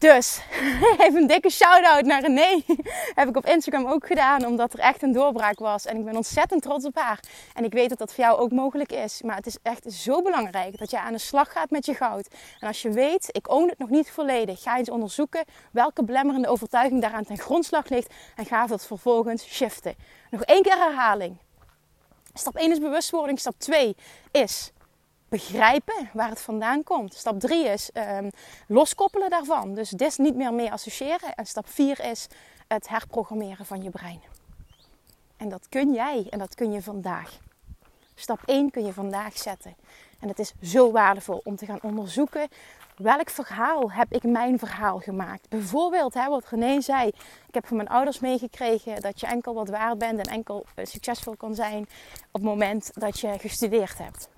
[0.00, 0.40] Dus
[1.04, 2.62] even een dikke shout-out naar René.
[3.20, 5.86] Heb ik op Instagram ook gedaan, omdat er echt een doorbraak was.
[5.86, 7.20] En ik ben ontzettend trots op haar.
[7.54, 9.22] En ik weet dat dat voor jou ook mogelijk is.
[9.22, 12.28] Maar het is echt zo belangrijk dat je aan de slag gaat met je goud.
[12.58, 16.48] En als je weet, ik own het nog niet volledig, ga eens onderzoeken welke belemmerende
[16.48, 18.14] overtuiging daaraan ten grondslag ligt.
[18.36, 19.94] En ga dat vervolgens shiften.
[20.30, 21.36] Nog één keer herhaling.
[22.34, 23.38] Stap 1 is bewustwording.
[23.38, 23.96] Stap 2
[24.30, 24.72] is
[25.30, 27.14] begrijpen waar het vandaan komt.
[27.14, 28.30] Stap 3 is um,
[28.66, 29.74] loskoppelen daarvan.
[29.74, 31.34] Dus dit niet meer mee associëren.
[31.34, 32.26] En stap 4 is
[32.68, 34.20] het herprogrammeren van je brein.
[35.36, 37.38] En dat kun jij en dat kun je vandaag.
[38.14, 39.74] Stap 1 kun je vandaag zetten.
[40.20, 42.48] En het is zo waardevol om te gaan onderzoeken
[42.96, 45.48] welk verhaal heb ik mijn verhaal gemaakt.
[45.48, 47.08] Bijvoorbeeld, hè, wat René zei,
[47.48, 50.84] ik heb van mijn ouders meegekregen dat je enkel wat waard bent en enkel eh,
[50.84, 51.82] succesvol kan zijn
[52.26, 54.28] op het moment dat je gestudeerd hebt.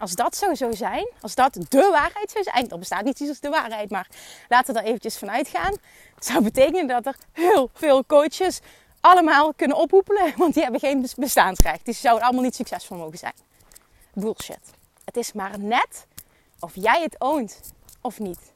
[0.00, 3.28] Als dat zo zou zijn, als dat de waarheid zou zijn, dan bestaat niet iets
[3.28, 4.08] als de waarheid, maar
[4.48, 5.76] laten we er eventjes vanuit gaan.
[6.14, 8.60] Het zou betekenen dat er heel veel coaches
[9.00, 11.84] allemaal kunnen ophoepelen, want die hebben geen bestaansrecht.
[11.84, 13.34] Die zouden allemaal niet succesvol mogen zijn.
[14.14, 14.70] Bullshit.
[15.04, 16.06] Het is maar net
[16.60, 17.60] of jij het oont
[18.00, 18.52] of niet.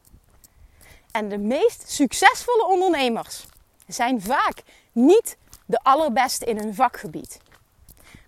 [1.10, 3.44] En de meest succesvolle ondernemers
[3.86, 7.38] zijn vaak niet de allerbeste in hun vakgebied,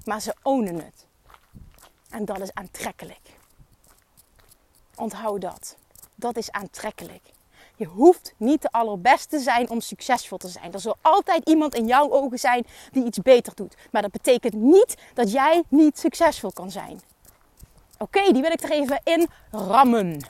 [0.04, 1.05] maar ze ownen het.
[2.10, 3.36] En dat is aantrekkelijk.
[4.94, 5.76] Onthoud dat.
[6.14, 7.22] Dat is aantrekkelijk.
[7.76, 10.72] Je hoeft niet de allerbeste te zijn om succesvol te zijn.
[10.72, 13.76] Er zal altijd iemand in jouw ogen zijn die iets beter doet.
[13.90, 17.00] Maar dat betekent niet dat jij niet succesvol kan zijn.
[17.98, 20.20] Oké, die wil ik er even in rammen.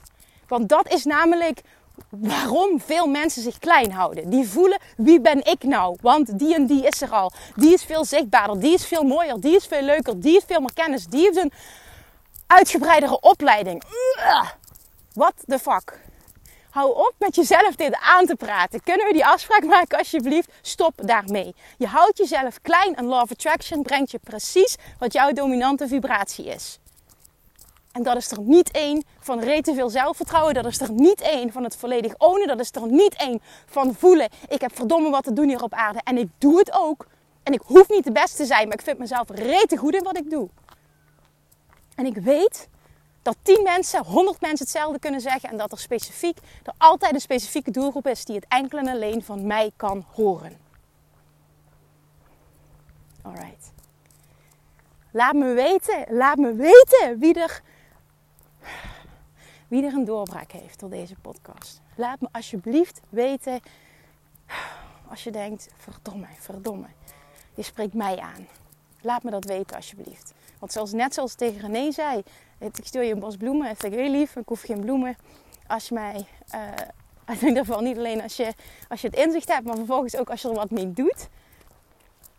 [0.49, 1.63] Want dat is namelijk
[2.09, 4.31] waarom veel mensen zich klein houden.
[4.31, 5.97] Die voelen, wie ben ik nou?
[6.01, 7.33] Want die en die is er al.
[7.55, 10.61] Die is veel zichtbaarder, die is veel mooier, die is veel leuker, die heeft veel
[10.61, 11.53] meer kennis, die heeft een
[12.47, 13.83] uitgebreidere opleiding.
[15.13, 15.99] What the fuck?
[16.71, 18.83] Hou op met jezelf dit aan te praten.
[18.83, 20.53] Kunnen we die afspraak maken alsjeblieft?
[20.63, 21.55] Stop daarmee.
[21.79, 26.45] Je houdt jezelf klein en Law of Attraction brengt je precies wat jouw dominante vibratie
[26.45, 26.79] is.
[27.97, 30.55] En dat is er niet één van rete veel zelfvertrouwen.
[30.55, 32.47] Dat is er niet één van het volledig ownen.
[32.47, 34.29] Dat is er niet één van voelen.
[34.49, 36.01] Ik heb verdomme wat te doen hier op aarde.
[36.05, 37.07] En ik doe het ook.
[37.43, 38.69] En ik hoef niet de beste te zijn.
[38.69, 40.49] Maar ik vind mezelf rete goed in wat ik doe.
[41.95, 42.69] En ik weet
[43.23, 45.51] dat 10 mensen, 100 mensen hetzelfde kunnen zeggen.
[45.51, 49.23] En dat er specifiek, er altijd een specifieke doelgroep is die het enkel en alleen
[49.23, 50.57] van mij kan horen.
[53.23, 53.73] Alright.
[55.11, 57.63] Laat me weten, laat me weten wie er
[59.69, 61.81] wie er een doorbraak heeft door deze podcast.
[61.95, 63.61] Laat me alsjeblieft weten
[65.09, 66.87] als je denkt, verdomme, verdomme.
[67.55, 68.47] Je spreekt mij aan.
[69.01, 70.33] Laat me dat weten alsjeblieft.
[70.59, 72.23] Want zoals, net zoals tegen René zei,
[72.59, 73.69] ik stuur je een bos bloemen.
[73.69, 74.37] Dat vind ik heel lief.
[74.37, 75.17] Ik hoef geen bloemen.
[75.67, 78.55] Als je mij, uh, in ieder niet alleen als je,
[78.89, 81.29] als je het inzicht hebt, maar vervolgens ook als je er wat mee doet.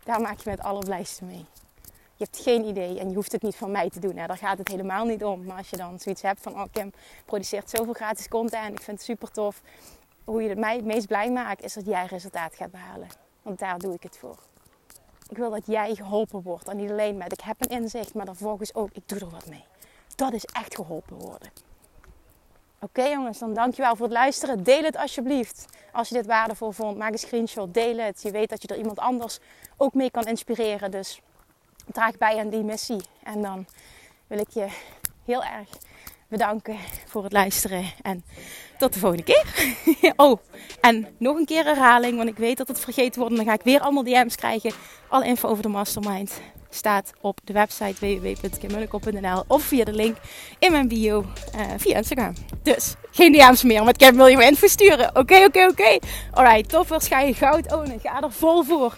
[0.04, 1.44] daar maak je me het allerblijste mee.
[2.18, 4.16] Je hebt geen idee en je hoeft het niet van mij te doen.
[4.16, 4.26] Hè.
[4.26, 5.44] Daar gaat het helemaal niet om.
[5.44, 6.92] Maar als je dan zoiets hebt van, oh Kim
[7.24, 8.72] produceert zoveel gratis content.
[8.78, 9.62] Ik vind het super tof.
[10.24, 13.08] Hoe je het mij het meest blij maakt, is dat jij resultaat gaat behalen.
[13.42, 14.38] Want daar doe ik het voor.
[15.28, 16.68] Ik wil dat jij geholpen wordt.
[16.68, 19.46] En niet alleen met ik heb een inzicht, maar vervolgens ook ik doe er wat
[19.46, 19.64] mee.
[20.14, 21.50] Dat is echt geholpen worden.
[22.80, 24.62] Oké jongens, dan dankjewel voor het luisteren.
[24.62, 25.64] Deel het alsjeblieft.
[25.92, 28.22] Als je dit waardevol vond, maak een screenshot, deel het.
[28.22, 29.38] Je weet dat je er iemand anders
[29.76, 30.90] ook mee kan inspireren.
[30.90, 31.20] Dus
[31.92, 33.00] draag bij aan die missie.
[33.22, 33.66] En dan
[34.26, 34.66] wil ik je
[35.24, 35.68] heel erg
[36.28, 37.84] bedanken voor het luisteren.
[38.02, 38.24] En
[38.78, 39.74] tot de volgende keer.
[40.16, 40.38] oh,
[40.80, 43.36] en nog een keer herhaling, want ik weet dat het vergeten wordt.
[43.36, 44.72] Dan ga ik weer allemaal DM's krijgen.
[45.08, 50.16] Alle info over de mastermind staat op de website www.kimmunnekom.nl of via de link
[50.58, 51.24] in mijn bio
[51.54, 52.34] uh, via Instagram.
[52.62, 55.16] Dus geen DM's meer, met Kim wil je me info sturen.
[55.16, 55.98] Oké, oké, oké.
[56.32, 58.00] Alright, toppers, ga je goud ownen.
[58.00, 58.96] Ga er vol voor.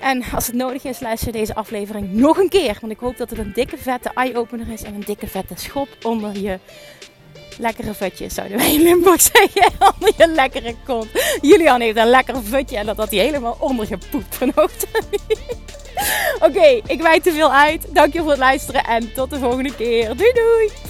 [0.00, 2.76] En als het nodig is, luister deze aflevering nog een keer.
[2.80, 5.88] Want ik hoop dat het een dikke vette eye-opener is en een dikke vette schop
[6.02, 6.58] onder je
[7.58, 9.72] lekkere vetjes, zouden wij in Limburg zeggen.
[9.94, 11.08] Onder je lekkere kont.
[11.40, 15.06] Julian heeft een lekker vutje en dat had hij helemaal ondergepoept vanochtend.
[16.46, 17.94] Oké, ik wijd te veel uit.
[17.94, 20.16] Dank je voor het luisteren en tot de volgende keer.
[20.16, 20.89] Doei doei!